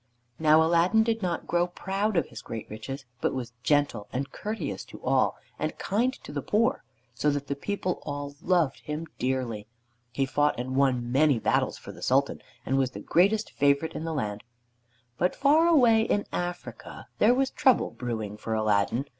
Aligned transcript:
Now 0.39 0.63
Aladdin 0.63 1.03
did 1.03 1.21
not 1.21 1.45
grow 1.45 1.67
proud 1.67 2.17
of 2.17 2.29
his 2.29 2.41
great 2.41 2.67
riches 2.71 3.05
but 3.21 3.35
was 3.35 3.53
gentle 3.61 4.07
and 4.11 4.31
courteous 4.31 4.83
to 4.85 4.99
all, 5.03 5.35
and 5.59 5.77
kind 5.77 6.11
to 6.23 6.31
the 6.33 6.41
poor, 6.41 6.83
so 7.13 7.29
that 7.29 7.45
the 7.45 7.55
people 7.55 8.01
all 8.03 8.33
loved 8.41 8.79
him 8.79 9.05
dearly. 9.19 9.67
He 10.11 10.25
fought 10.25 10.59
and 10.59 10.75
won 10.75 11.11
many 11.11 11.37
battles 11.37 11.77
for 11.77 11.91
the 11.91 12.01
Sultan, 12.01 12.41
and 12.65 12.79
was 12.79 12.89
the 12.89 12.99
greatest 12.99 13.51
favorite 13.51 13.93
in 13.93 14.03
the 14.03 14.11
land. 14.15 14.43
But 15.19 15.35
far 15.35 15.67
away 15.67 16.01
in 16.01 16.25
Africa 16.33 17.05
there 17.19 17.35
was 17.35 17.51
trouble 17.51 17.91
brewing 17.91 18.37
for 18.37 18.55
Aladdin. 18.55 19.05